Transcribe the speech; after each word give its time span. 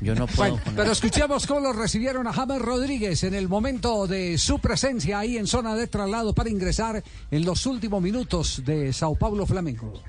Yo 0.00 0.14
no 0.14 0.26
puedo. 0.26 0.56
Bueno, 0.56 0.72
pero 0.76 0.92
escuchemos 0.92 1.46
cómo 1.46 1.60
lo 1.60 1.72
recibieron 1.72 2.26
a 2.26 2.32
James 2.32 2.60
Rodríguez 2.60 3.22
en 3.24 3.34
el 3.34 3.48
momento 3.48 4.06
de 4.06 4.38
su 4.38 4.58
presencia 4.58 5.18
ahí 5.18 5.36
en 5.36 5.46
zona 5.46 5.74
de 5.74 5.86
traslado 5.86 6.34
para 6.34 6.50
ingresar 6.50 7.02
en 7.30 7.44
los 7.44 7.66
últimos 7.66 8.02
minutos 8.02 8.62
de 8.64 8.92
Sao 8.92 9.14
Paulo 9.14 9.46
Flamengo. 9.46 10.02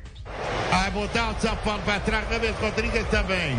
A 0.72 0.90
botar 0.92 1.32
o 1.32 1.36
São 1.42 1.56
Paulo 1.64 1.82
para 1.86 2.00
trás, 2.02 2.26
Rames 2.30 2.56
Rodrigues 2.62 3.06
também. 3.10 3.58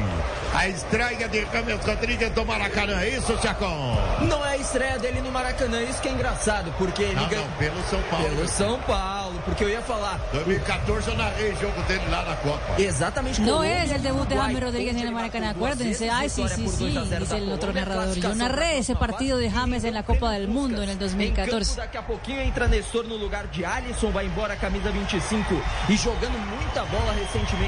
A 0.54 0.66
estreia 0.68 1.28
de 1.28 1.40
Rames 1.44 1.84
Rodrigues 1.84 2.30
do 2.32 2.44
Maracanã, 2.44 3.00
é 3.00 3.10
isso, 3.10 3.36
Chacon? 3.42 3.96
Não 4.28 4.44
é 4.44 4.52
a 4.52 4.56
estreia 4.56 4.98
dele 4.98 5.20
no 5.20 5.30
Maracanã, 5.30 5.80
isso 5.82 6.00
que 6.00 6.08
é 6.08 6.12
engraçado, 6.12 6.72
porque 6.78 7.02
ele 7.02 7.14
Não, 7.14 7.28
ganhou 7.28 7.44
não, 7.46 7.52
pelo 7.52 7.82
São 7.84 8.02
Paulo. 8.10 8.24
pelo 8.28 8.48
São 8.48 8.78
Paulo, 8.80 9.42
porque 9.44 9.64
eu 9.64 9.68
ia 9.68 9.82
falar. 9.82 10.18
2014 10.32 11.08
eu 11.10 11.16
narrei 11.16 11.52
o 11.52 11.56
jogo 11.60 11.82
dele 11.82 12.02
lá 12.10 12.22
na 12.24 12.36
Copa. 12.36 12.60
Exatamente. 12.80 13.40
No 13.40 13.46
Colômbia, 13.52 13.84
es 13.84 13.90
el 13.92 14.02
debut 14.02 14.28
de 14.28 14.34
ele 14.34 15.10
Maracaná, 15.10 15.46
marcou 15.46 15.60
duas 15.68 15.72
acuérdense. 15.72 16.04
vezes, 16.04 16.10
Ay, 16.14 16.28
sí, 16.30 16.42
vitória 16.42 16.56
sí, 16.56 16.62
por 16.64 16.72
sí, 16.72 16.84
2 16.92 16.96
a 16.96 17.04
0 17.08 17.20
dice 17.20 17.32
da 17.34 17.38
el 17.38 17.52
otro 17.52 17.58
Colômbia, 17.72 17.84
narrador. 17.84 18.36
Narré 18.36 18.56
pra 18.56 18.74
esse 18.74 18.94
partido 18.96 19.38
de 19.38 19.46
en 19.48 19.94
la 19.94 20.02
Copa 20.02 20.30
del 20.32 20.48
Mundo 20.48 20.82
Em 20.82 20.86
campo, 20.86 20.98
2014. 21.00 21.76
daqui 21.76 21.96
a 21.98 22.02
pouquinho 22.02 22.40
entra 22.40 22.66
Nestor 22.68 23.06
no 23.06 23.16
lugar 23.16 23.46
de 23.48 23.64
Alisson, 23.64 24.10
vai 24.12 24.26
embora 24.26 24.54
a 24.54 24.56
camisa 24.56 24.90
25 24.90 25.54
e 25.88 25.96
jogando 25.96 26.38
muita 26.38 26.84
bola. 26.84 26.97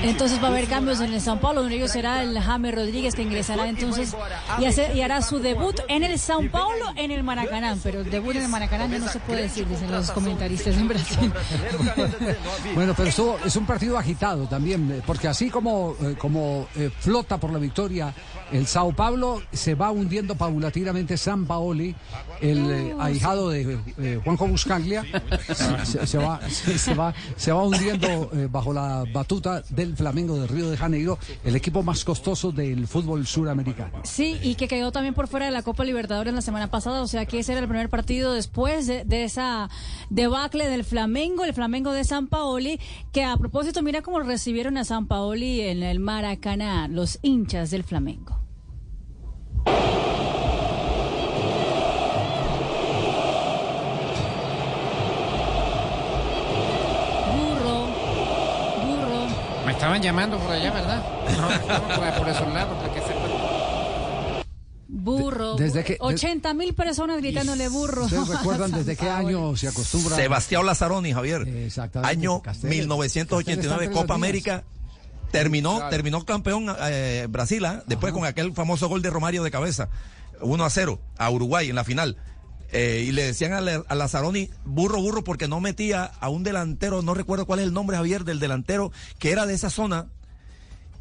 Entonces 0.03 0.43
va 0.43 0.49
a 0.49 0.51
haber 0.51 0.67
cambios 0.67 1.01
en 1.01 1.13
el 1.13 1.21
Sao 1.21 1.39
Paulo, 1.41 1.61
uno 1.61 1.69
de 1.71 1.77
ellos 1.77 1.91
será 1.91 2.23
el 2.23 2.39
James 2.41 2.75
Rodríguez 2.75 3.15
que 3.15 3.23
ingresará 3.23 3.69
entonces 3.69 4.15
y, 4.59 4.65
hace- 4.65 4.95
y 4.95 5.01
hará 5.03 5.23
su 5.23 5.39
debut 5.39 5.79
en 5.89 6.05
el 6.05 6.19
Sao 6.19 6.41
Paulo 6.51 6.87
en 6.97 7.11
el 7.11 7.23
Maracaná, 7.23 7.77
pero 7.83 8.01
el 8.01 8.11
debut 8.11 8.35
en 8.37 8.43
el 8.43 8.49
Maracaná 8.49 8.87
ya 8.87 8.99
no 8.99 9.09
se 9.09 9.19
puede 9.21 9.43
decir, 9.43 9.67
dicen 9.69 9.91
los 9.91 10.11
comentaristas 10.11 10.77
en 10.77 10.89
Brasil. 10.89 11.33
Bueno, 12.75 12.95
pero 12.97 13.09
esto 13.09 13.39
es 13.45 13.57
un 13.57 13.67
partido 13.67 13.99
agitado 13.99 14.47
también, 14.47 14.91
eh, 14.91 15.03
porque 15.07 15.29
así 15.29 15.51
como, 15.51 15.95
eh, 16.03 16.15
como 16.19 16.67
eh, 16.77 16.91
flota 17.01 17.39
por 17.39 17.53
la 17.53 17.59
victoria 17.59 18.15
el 18.53 18.67
Sao 18.67 18.93
Paulo, 18.93 19.43
se 19.53 19.75
va 19.75 19.91
hundiendo 19.91 20.35
paulatinamente 20.35 21.17
San 21.17 21.47
Paoli, 21.47 21.95
el 22.41 22.71
eh, 22.71 22.95
ahijado 22.99 23.49
de 23.51 23.79
eh, 23.99 24.21
Juanjo 24.25 24.47
Buscaglia, 24.49 25.05
se, 25.85 26.07
se 26.07 26.19
va, 26.19 26.41
se, 26.49 26.79
se 26.79 26.95
va, 26.95 27.15
se 27.37 27.53
va 27.53 27.63
hundiendo 27.63 28.31
eh, 28.35 28.49
bajo 28.51 28.73
la 28.73 29.05
batuta 29.21 29.63
del 29.69 29.95
Flamengo 29.97 30.39
de 30.39 30.47
Río 30.47 30.71
de 30.71 30.79
Janeiro, 30.79 31.19
el 31.45 31.55
equipo 31.55 31.83
más 31.83 32.07
costoso 32.07 32.53
del 32.53 32.87
fútbol 32.87 33.27
suramericano. 33.27 34.01
Sí, 34.05 34.39
y 34.43 34.55
que 34.55 34.67
quedó 34.67 34.93
también 34.93 35.13
por 35.13 35.29
fuera 35.29 35.45
de 35.45 35.53
la 35.53 35.63
Copa 35.63 35.85
Libertadores 35.85 36.33
la 36.33 36.41
semana 36.41 36.71
pasada, 36.71 37.03
o 37.03 37.07
sea 37.07 37.27
que 37.27 37.41
ese 37.41 37.53
era 37.53 37.61
el 37.61 37.69
primer 37.69 37.91
partido 37.91 38.33
después 38.33 38.87
de, 38.87 39.05
de 39.05 39.25
esa 39.25 39.69
debacle 40.09 40.71
del 40.71 40.85
Flamengo, 40.85 41.45
el 41.45 41.53
Flamengo 41.53 41.93
de 41.93 42.05
San 42.05 42.29
Paoli, 42.29 42.81
que 43.13 43.23
a 43.23 43.37
propósito 43.37 43.83
mira 43.83 44.01
cómo 44.01 44.21
recibieron 44.21 44.79
a 44.79 44.85
San 44.85 45.07
Paoli 45.07 45.61
en 45.61 45.83
el 45.83 46.01
Maracaná, 46.01 46.89
los 46.89 47.19
hinchas 47.21 47.71
del 47.71 47.85
Flamengo. 47.85 48.40
Estaban 59.81 60.03
llamando 60.03 60.39
por 60.39 60.53
allá, 60.53 60.71
¿verdad? 60.73 61.03
No, 61.39 61.97
por, 61.97 62.19
por 62.19 62.29
esos 62.29 62.53
lados, 62.53 62.77
para 62.83 62.93
que 62.95 63.01
sepan. 63.01 63.31
Burro. 64.89 65.55
De- 65.55 65.65
desde 65.65 65.85
que- 65.85 65.93
de- 65.95 65.99
80 66.01 66.53
mil 66.55 66.75
personas 66.75 67.17
gritándole 67.19 67.69
burro. 67.69 68.05
¿Ustedes 68.05 68.29
recuerdan 68.29 68.73
desde 68.73 68.97
qué 68.97 69.09
año 69.11 69.57
se 69.57 69.69
acostumbra? 69.69 70.17
Sebastián 70.17 70.67
Lazzaroni, 70.67 71.13
Javier. 71.13 71.49
Exactamente. 71.49 72.11
Año 72.13 72.43
Castel. 72.43 72.71
Castel 72.71 72.71
está 72.73 72.83
1989, 72.83 73.85
entre 73.87 74.01
Copa. 74.01 74.15
América. 74.15 74.65
Terminó, 75.31 75.89
terminó 75.91 76.25
campeón 76.25 76.67
eh, 76.89 77.27
Brasil, 77.31 77.65
¿ah? 77.65 77.85
después 77.87 78.13
con 78.13 78.25
aquel 78.25 78.53
famoso 78.53 78.89
gol 78.89 79.01
de 79.01 79.11
Romario 79.11 79.45
de 79.45 79.53
cabeza, 79.53 79.89
1 80.41 80.65
a 80.65 80.69
0 80.71 80.99
a 81.19 81.31
Uruguay 81.31 81.71
en 81.71 81.77
la 81.77 81.85
final. 81.85 82.17
Eh, 82.73 83.05
y 83.07 83.13
le 83.13 83.25
decían 83.25 83.53
a, 83.53 83.61
Le- 83.61 83.83
a 83.89 83.95
Lazzaroni 83.95 84.49
burro, 84.65 85.01
burro, 85.01 85.25
porque 85.25 85.49
no 85.49 85.61
metía 85.61 86.05
a 86.05 86.29
un 86.29 86.43
delantero, 86.45 87.03
no 87.03 87.15
recuerdo 87.15 87.47
cuál 87.47 87.61
es 87.61 87.67
el 87.67 87.73
nombre, 87.73 87.97
Javier, 87.97 88.25
del 88.25 88.39
delantero, 88.41 88.93
que 89.19 89.33
era 89.33 89.47
de 89.47 89.55
esa 89.55 89.71
zona 89.71 90.07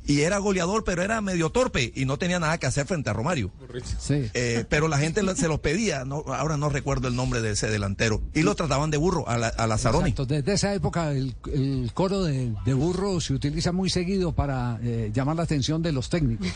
y 0.05 0.21
era 0.21 0.37
goleador, 0.39 0.83
pero 0.83 1.03
era 1.03 1.21
medio 1.21 1.49
torpe 1.51 1.91
y 1.95 2.05
no 2.05 2.17
tenía 2.17 2.39
nada 2.39 2.57
que 2.57 2.65
hacer 2.65 2.85
frente 2.87 3.09
a 3.09 3.13
Romario. 3.13 3.51
Sí. 3.99 4.29
Eh, 4.33 4.65
pero 4.69 4.87
la 4.87 4.97
gente 4.97 5.21
lo- 5.23 5.35
se 5.35 5.47
los 5.47 5.59
pedía, 5.59 6.03
no, 6.05 6.23
ahora 6.27 6.57
no 6.57 6.69
recuerdo 6.69 7.07
el 7.07 7.15
nombre 7.15 7.41
de 7.41 7.51
ese 7.51 7.69
delantero, 7.69 8.21
y 8.33 8.41
lo 8.41 8.55
trataban 8.55 8.89
de 8.91 8.97
burro 8.97 9.27
a, 9.29 9.37
la, 9.37 9.47
a 9.49 9.67
Lazzaroni. 9.67 10.09
Exacto, 10.09 10.25
desde 10.25 10.53
esa 10.53 10.73
época 10.73 11.11
el, 11.11 11.35
el 11.53 11.91
coro 11.93 12.23
de, 12.23 12.53
de 12.65 12.73
burro 12.73 13.19
se 13.21 13.33
utiliza 13.33 13.71
muy 13.71 13.89
seguido 13.89 14.31
para 14.33 14.79
eh, 14.83 15.11
llamar 15.13 15.35
la 15.35 15.43
atención 15.43 15.81
de 15.83 15.91
los 15.91 16.09
técnicos. 16.09 16.47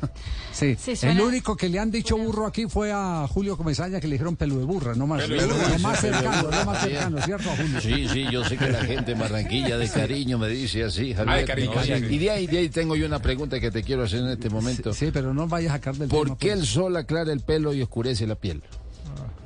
sí. 0.52 0.76
El 1.02 1.20
único 1.20 1.56
que 1.56 1.68
le 1.68 1.78
han 1.78 1.90
dicho 1.90 2.16
burro 2.16 2.46
aquí 2.46 2.66
fue 2.68 2.92
a 2.92 3.26
Julio 3.28 3.56
Comesaña 3.56 4.00
que 4.00 4.06
le 4.06 4.14
dijeron 4.14 4.36
pelo 4.36 4.56
de 4.58 4.64
burra, 4.64 4.94
no 4.94 5.06
más. 5.06 5.28
Lo 5.28 5.78
más 5.80 6.00
cercano, 6.00 6.42
burra, 6.44 6.58
lo 6.60 6.64
más 6.66 6.82
sí. 6.82 6.88
cercano, 6.90 7.22
¿cierto, 7.22 7.50
Julio? 7.56 7.80
Sí, 7.80 8.08
sí, 8.08 8.26
yo 8.30 8.44
sé 8.44 8.56
que 8.56 8.68
la 8.68 8.84
gente 8.84 9.12
en 9.12 9.18
Barranquilla 9.18 9.78
de 9.78 9.88
cariño 9.88 10.38
me 10.38 10.48
dice 10.48 10.84
así, 10.84 11.14
Javier. 11.14 11.28
Ah, 11.28 11.36
de 11.38 11.44
cariño, 11.44 11.74
No, 11.74 11.82
sí, 11.82 11.92
y 11.92 12.18
de 12.18 12.30
ahí, 12.30 12.46
de 12.46 12.58
ahí 12.58 12.68
tengo 12.68 12.89
yo 12.96 13.06
una 13.06 13.20
pregunta 13.20 13.60
que 13.60 13.70
te 13.70 13.82
quiero 13.82 14.02
hacer 14.04 14.20
en 14.20 14.28
este 14.30 14.50
momento. 14.50 14.92
Sí, 14.92 15.10
pero 15.12 15.32
no 15.34 15.46
vayas 15.48 15.72
a 15.72 15.74
sacar 15.76 15.96
del 15.96 16.08
¿Por 16.08 16.24
tema, 16.26 16.38
qué 16.38 16.48
pues. 16.48 16.60
el 16.60 16.66
sol 16.66 16.96
aclara 16.96 17.32
el 17.32 17.40
pelo 17.40 17.72
y 17.72 17.82
oscurece 17.82 18.26
la 18.26 18.34
piel? 18.34 18.62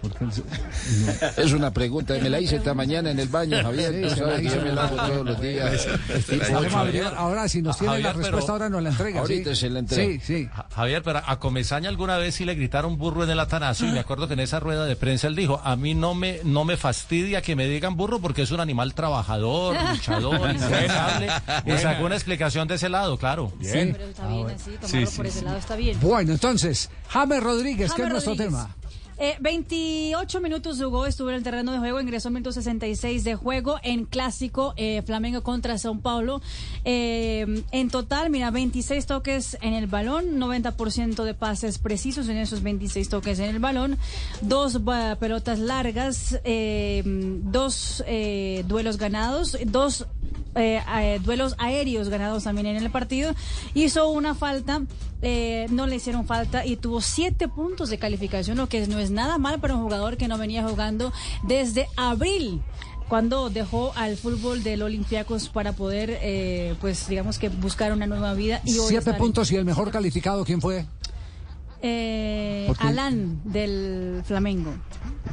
Porque 0.09 0.25
el- 1.39 1.45
Es 1.45 1.53
una 1.53 1.73
pregunta, 1.73 2.15
me 2.23 2.31
la 2.31 2.41
hice 2.41 2.57
esta 2.57 2.75
mañana 2.75 3.11
en 3.11 3.19
el 3.19 3.29
baño, 3.29 3.57
Javier. 3.63 4.11
Sí, 4.11 4.17
sabes 4.17 4.55
yo 4.55 4.61
me 4.63 4.73
la 4.73 4.85
hago 4.85 4.97
todos 4.97 5.27
los 5.27 5.41
días. 5.41 5.87
Ahora, 7.17 7.49
si 7.49 7.63
nos 7.63 7.79
tiene 7.79 7.99
la 8.01 8.09
pero- 8.13 8.21
respuesta, 8.23 8.53
ahora 8.53 8.69
nos 8.69 8.83
la 8.83 8.91
entrega. 8.91 9.21
Ahorita 9.21 9.51
¿sí? 9.51 9.57
se 9.61 9.71
la 9.71 9.79
entrega. 9.81 10.13
Sí, 10.13 10.21
sí. 10.25 10.49
Ja- 10.53 10.67
Javier, 10.75 11.03
pero 11.03 11.23
a 11.25 11.39
Comesaña 11.39 11.89
alguna 11.89 12.17
vez 12.19 12.35
sí 12.35 12.45
le 12.45 12.55
gritaron 12.55 12.97
burro 12.99 13.25
en 13.25 13.31
el 13.31 13.41
Atanasio 13.41 13.89
y 13.89 13.93
me 13.93 14.01
acuerdo 14.01 14.27
que 14.29 14.35
en 14.35 14.41
esa 14.41 14.61
rueda 14.61 14.85
de 14.87 14.97
prensa 14.97 15.27
él 15.27 15.37
dijo, 15.37 15.61
a 15.65 15.77
mí 15.77 15.95
no 15.95 16.15
me, 16.15 16.41
no 16.45 16.65
me 16.65 16.77
fastidia 16.77 17.43
que 17.43 17.57
me 17.57 17.67
digan 17.67 17.97
burro 17.97 18.21
porque 18.21 18.43
es 18.43 18.51
un 18.51 18.61
animal 18.61 18.95
trabajador, 18.95 19.77
luchador, 19.93 20.51
incansable. 20.51 21.29
Y 21.67 21.79
sacó 21.79 22.05
una 22.05 22.15
explicación 22.17 22.69
de 22.69 22.75
ese 22.77 22.89
lado, 22.89 23.17
claro. 23.19 23.53
Pero 23.61 24.05
está 24.05 24.27
bien 24.29 24.51
así, 24.51 24.71
tomarlo 24.81 25.11
por 25.11 25.27
ese 25.27 25.43
lado 25.43 25.57
está 25.59 25.77
bien. 25.77 25.99
Bueno, 26.01 26.33
entonces, 26.33 26.91
James 27.09 27.43
Rodríguez, 27.43 27.93
que 27.93 28.03
es 28.03 28.09
nuestro 28.09 28.37
tema. 28.37 28.71
Eh, 29.17 29.37
28 29.41 30.41
minutos 30.41 30.79
jugó, 30.83 31.07
estuvo 31.07 31.31
en 31.31 31.37
el 31.37 31.43
terreno 31.45 31.71
de 31.73 31.79
juego, 31.79 32.01
ingresó 32.01 32.31
minuto 32.31 32.51
66 32.53 33.23
de 33.25 33.37
juego 33.37 33.77
en 33.83 34.07
clásico 34.07 34.75
eh, 34.77 35.03
Flamengo 35.07 35.43
contra 35.43 35.75
São 35.75 36.01
Paulo. 36.01 36.43
Eh, 36.85 37.63
en 37.71 37.91
total, 37.91 38.31
mira, 38.31 38.51
26 38.51 39.07
toques 39.07 39.57
en 39.61 39.75
el 39.75 39.87
balón, 39.87 40.39
90% 40.41 41.23
de 41.25 41.35
pases 41.35 41.79
precisos 41.79 42.29
en 42.29 42.39
esos 42.39 42.63
26 42.63 43.09
toques 43.09 43.39
en 43.39 43.51
el 43.51 43.59
balón, 43.61 43.99
dos 44.41 44.85
ba- 44.85 45.17
pelotas 45.17 45.59
largas, 45.61 46.41
eh, 46.45 47.03
dos 47.05 48.03
eh, 48.07 48.65
duelos 48.67 48.97
ganados, 48.99 49.57
dos 49.67 50.07
eh, 50.55 50.81
eh, 51.01 51.21
duelos 51.23 51.55
aéreos 51.59 52.09
ganados 52.09 52.45
también 52.45 52.67
en 52.67 52.77
el 52.77 52.91
partido. 52.91 53.35
Hizo 53.75 54.09
una 54.11 54.35
falta, 54.35 54.83
eh, 55.23 55.67
no 55.71 55.87
le 55.87 55.97
hicieron 55.97 56.27
falta 56.27 56.65
y 56.67 56.77
tuvo 56.77 57.01
siete 57.01 57.49
puntos 57.49 57.91
de 57.91 57.99
calificación, 57.99 58.57
lo 58.57 58.69
que 58.69 58.87
no 58.87 58.99
es 58.99 59.11
nada 59.11 59.39
mal 59.39 59.61
para 59.61 59.75
un 59.75 59.83
jugador 59.83 60.17
que 60.17 60.29
no 60.29 60.39
venía 60.39 60.67
jugando 60.67 61.13
desde 61.43 61.87
abril 61.97 62.63
cuando 63.09 63.51
dejó 63.51 63.93
al 63.97 64.17
fútbol 64.17 64.63
del 64.63 64.83
Olympiacos 64.83 65.51
para 65.51 65.73
poder, 65.73 66.19
eh, 66.23 66.75
pues 66.81 67.07
digamos 67.07 67.39
que 67.39 67.51
buscar 67.51 67.93
una 67.93 68.07
nueva 68.07 68.33
vida. 68.33 68.61
Y 68.65 68.79
hoy 68.79 68.89
Siete 68.89 69.11
en- 69.11 69.17
puntos 69.17 69.53
y 69.53 69.57
el 69.57 69.65
mejor 69.67 69.91
calificado, 69.91 70.45
¿quién 70.45 70.61
fue? 70.63 70.87
Eh. 71.83 72.73
Alan 72.79 73.41
del 73.45 74.23
Flamengo. 74.25 74.73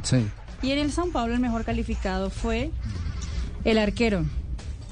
Sí. 0.02 0.26
Y 0.62 0.70
en 0.70 0.78
el 0.80 0.92
São 0.92 1.10
Paulo 1.10 1.32
el 1.34 1.40
mejor 1.40 1.64
calificado 1.64 2.28
fue 2.30 2.70
el 3.64 3.78
arquero, 3.78 4.24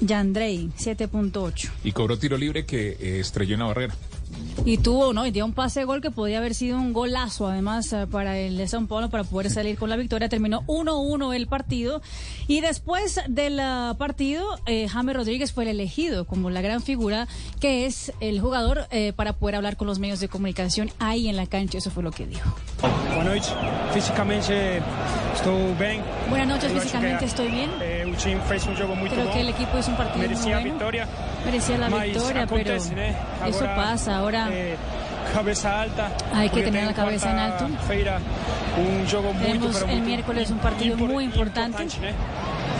Yandrei, 0.01 0.69
7.8. 0.77 1.69
Y 1.83 1.91
cobró 1.91 2.17
tiro 2.17 2.37
libre 2.37 2.65
que 2.65 2.97
eh, 2.99 3.19
estrelló 3.19 3.53
en 3.53 3.59
la 3.59 3.65
barrera. 3.67 3.95
Y 4.65 4.77
tuvo, 4.77 5.13
¿no? 5.13 5.25
Y 5.25 5.31
dio 5.31 5.45
un 5.45 5.53
pase 5.53 5.79
de 5.81 5.85
gol 5.85 6.01
que 6.01 6.11
podía 6.11 6.37
haber 6.37 6.53
sido 6.53 6.77
un 6.77 6.93
golazo, 6.93 7.47
además, 7.47 7.91
eh, 7.93 8.05
para 8.05 8.37
el 8.37 8.57
de 8.57 8.65
São 8.65 8.87
Paulo, 8.87 9.09
para 9.09 9.23
poder 9.23 9.49
salir 9.49 9.77
con 9.77 9.89
la 9.89 9.95
victoria. 9.95 10.29
Terminó 10.29 10.61
1-1 10.67 11.33
el 11.35 11.47
partido. 11.47 12.01
Y 12.47 12.61
después 12.61 13.21
del 13.27 13.59
ah, 13.59 13.95
partido, 13.97 14.59
eh, 14.65 14.87
James 14.87 15.15
Rodríguez 15.15 15.51
fue 15.51 15.63
el 15.63 15.69
elegido 15.69 16.25
como 16.25 16.49
la 16.49 16.61
gran 16.61 16.81
figura 16.81 17.27
que 17.59 17.85
es 17.85 18.13
el 18.19 18.39
jugador 18.39 18.87
eh, 18.91 19.13
para 19.15 19.33
poder 19.33 19.55
hablar 19.55 19.77
con 19.77 19.87
los 19.87 19.99
medios 19.99 20.19
de 20.19 20.27
comunicación 20.27 20.91
ahí 20.99 21.27
en 21.27 21.37
la 21.37 21.47
cancha. 21.47 21.77
Eso 21.77 21.89
fue 21.89 22.03
lo 22.03 22.11
que 22.11 22.27
dijo. 22.27 22.53
Buenas 26.29 26.47
noches, 26.47 26.71
físicamente 26.71 27.25
estoy 27.25 27.47
bien. 27.47 27.69
eh, 27.81 28.15
time 28.21 28.39
fez 28.47 28.65
um 28.67 28.75
jogo 28.75 28.95
muito 28.95 29.15
Creo 29.15 29.31
que 29.31 29.41
el 29.41 29.49
equipo 29.49 29.77
hizo 29.77 29.91
un 29.91 29.97
partido 29.97 30.19
muy 30.19 30.27
Merecia 30.27 30.57
a 30.57 30.59
bueno. 30.59 30.73
vitória. 30.73 31.07
Merecía 31.45 31.77
la 31.77 31.89
victoria, 31.89 32.47
pero 32.47 32.75
eso 32.75 33.65
pasa. 33.75 34.20
Ahora 34.21 34.47
eh, 34.51 34.75
cabeça 35.33 35.81
alta. 35.81 36.11
Hay 36.33 36.49
que 36.49 36.61
tener 36.61 36.85
la 36.85 36.93
cabeza 36.93 37.31
en 37.31 37.39
alto. 37.39 37.65
quarta-feira 37.65 38.19
um 38.77 39.05
jogo 39.09 39.33
muito, 39.33 39.45
tenemos 39.47 39.75
pero 39.77 39.91
el 39.91 40.01
miércoles 40.01 40.49
un 40.51 40.59
partido 40.59 40.95
muy 40.97 41.23
importante. 41.25 41.83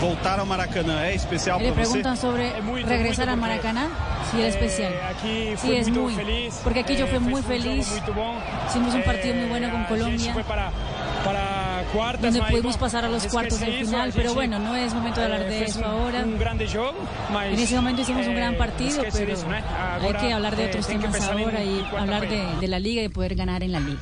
Voltar 0.00 0.40
ao 0.40 0.46
Maracanã 0.46 1.04
é 1.06 1.14
especial 1.14 1.60
Le 1.62 1.70
preguntan 1.72 2.16
sobre 2.16 2.48
Es 2.58 2.64
muy- 2.64 2.82
regresar 2.82 3.26
muy 3.26 3.34
a 3.34 3.36
porque- 3.36 3.50
Maracaná. 3.54 3.86
Sí, 4.30 4.38
era 4.40 4.48
especial. 4.48 4.92
Eh, 5.24 5.56
Sí, 5.60 5.76
es 5.76 5.88
muy. 5.90 6.14
feliz. 6.14 6.60
Porque 6.64 6.80
aquí 6.80 6.96
yo 6.96 7.06
Eh, 7.06 7.08
fui 7.10 7.18
muy 7.20 7.42
feliz. 7.42 7.86
Hicimos 8.68 8.94
un 8.94 9.02
partido 9.02 9.34
muy 9.34 9.46
bueno 9.46 9.70
con 9.70 9.84
Colombia. 9.84 10.34
para, 10.48 10.70
donde 12.20 12.42
pudimos 12.42 12.76
pasar 12.76 13.04
a 13.04 13.08
los 13.08 13.26
cuartos 13.26 13.60
del 13.60 13.84
final, 13.84 14.12
pero 14.14 14.34
bueno, 14.34 14.58
no 14.58 14.74
es 14.74 14.94
momento 14.94 15.20
de 15.20 15.26
hablar 15.26 15.42
eh, 15.42 15.48
de 15.48 15.64
eso 15.64 15.84
ahora. 15.84 16.20
En 16.20 17.58
ese 17.58 17.76
momento 17.76 18.02
hicimos 18.02 18.26
un 18.26 18.34
gran 18.34 18.54
eh, 18.54 18.58
partido, 18.58 19.02
pero 19.12 19.36
hay 20.00 20.14
que 20.14 20.32
hablar 20.32 20.56
de 20.56 20.64
eh, 20.64 20.68
otros 20.68 20.86
temas 20.86 21.16
em- 21.16 21.38
ahora 21.38 21.62
y 21.64 21.84
hablar 21.96 22.28
de, 22.28 22.46
de 22.60 22.68
la 22.68 22.78
liga 22.78 23.02
y 23.02 23.08
poder 23.08 23.34
ganar 23.34 23.62
en 23.62 23.72
la 23.72 23.80
liga. 23.80 24.00